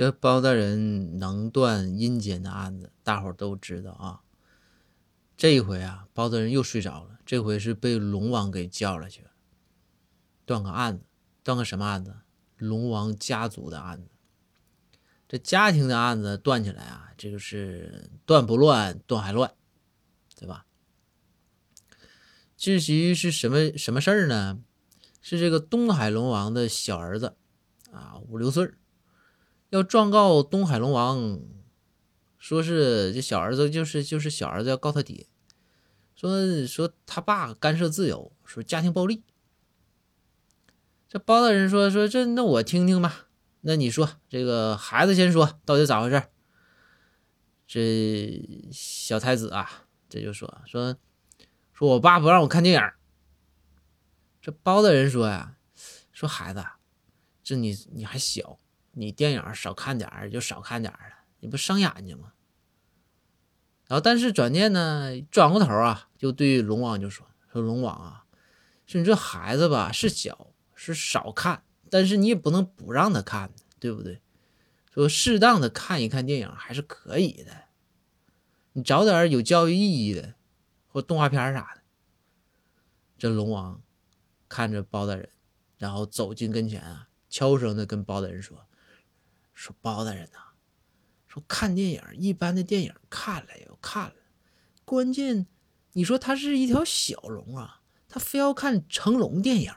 [0.00, 4.22] 这包大人能断阴间的案子，大伙都知道啊。
[5.36, 9.26] 这一回啊，包大人又睡着了，这回是被龙王给叫了去，
[10.46, 11.04] 断个案子，
[11.42, 12.16] 断个什么案子？
[12.56, 14.08] 龙王家族的案子。
[15.28, 19.52] 这家庭的案子断起来啊，这个是断不乱，断还乱，
[20.34, 20.64] 对吧？
[22.56, 24.62] 至于是什么什么事儿呢？
[25.20, 27.36] 是这个东海龙王的小儿子
[27.92, 28.72] 啊，五六岁
[29.70, 31.40] 要状告东海龙王，
[32.38, 35.26] 说是这小儿子就是就是小儿子要告他爹，
[36.14, 39.24] 说说他爸干涉自由，说家庭暴力。
[41.08, 43.28] 这包大人说说这那我听听吧，
[43.62, 46.22] 那你说这个孩子先说到底咋回事？
[47.66, 50.96] 这小太子啊，这就说说。
[51.72, 52.92] 说我爸不让我看电影，
[54.42, 55.56] 这包大人说呀，
[56.12, 56.62] 说孩子，
[57.42, 58.58] 这你你还小，
[58.92, 62.32] 你电影少看点儿就少看点儿了，你不伤眼睛吗？
[63.86, 68.24] 然后但是转念呢，转过头啊，就对龙王就说说龙王啊，
[68.86, 74.20] 说你这孩子吧是小是少看，但是你也不能不让他看，对不对？
[74.92, 77.64] 说适当的看一看电影还是可以的，
[78.72, 80.34] 你找点有教育意义的。
[80.92, 81.82] 或动画片啥的，
[83.16, 83.80] 这龙王
[84.48, 85.28] 看着包大人，
[85.78, 88.66] 然后走近跟前啊，悄声的跟包大人说
[89.60, 90.38] ：“说包大人呐，
[91.28, 94.14] 说看电影，一般的电影看了又看了，
[94.86, 95.46] 关键
[95.92, 99.70] 你说他是一条小龙啊，他非要看成龙电影，